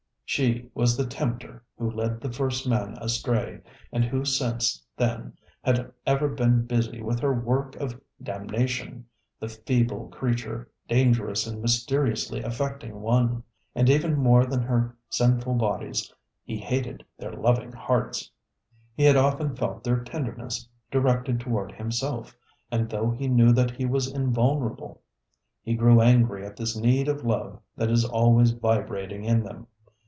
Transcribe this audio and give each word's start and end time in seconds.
ŌĆØ 0.31 0.33
She 0.33 0.69
was 0.73 0.95
the 0.95 1.05
tempter 1.05 1.61
who 1.77 1.91
led 1.91 2.21
the 2.21 2.31
first 2.31 2.65
man 2.65 2.97
astray, 3.01 3.59
and 3.91 4.05
who 4.05 4.23
since 4.23 4.81
then 4.95 5.33
had 5.61 5.91
ever 6.07 6.29
been 6.29 6.65
busy 6.65 7.01
with 7.01 7.19
her 7.19 7.33
work 7.37 7.75
of 7.75 7.99
damnation, 8.23 9.05
the 9.41 9.49
feeble 9.49 10.07
creature, 10.07 10.71
dangerous 10.87 11.45
and 11.45 11.61
mysteriously 11.61 12.41
affecting 12.43 13.01
one. 13.01 13.43
And 13.75 13.89
even 13.89 14.15
more 14.17 14.45
than 14.45 14.61
their 14.65 14.95
sinful 15.09 15.55
bodies, 15.55 16.13
he 16.45 16.55
hated 16.57 17.03
their 17.17 17.33
loving 17.33 17.73
hearts. 17.73 18.31
He 18.95 19.03
had 19.03 19.17
often 19.17 19.53
felt 19.53 19.83
their 19.83 20.01
tenderness 20.01 20.65
directed 20.89 21.41
toward 21.41 21.73
himself, 21.73 22.37
and 22.71 22.89
though 22.89 23.11
he 23.11 23.27
knew 23.27 23.51
that 23.51 23.71
he 23.71 23.85
was 23.85 24.07
invulnerable, 24.07 25.01
he 25.61 25.73
grew 25.75 25.99
angry 25.99 26.45
at 26.45 26.55
this 26.55 26.73
need 26.73 27.09
of 27.09 27.25
love 27.25 27.59
that 27.75 27.91
is 27.91 28.05
always 28.05 28.51
vibrating 28.51 29.25
in 29.25 29.43
them. 29.43 29.67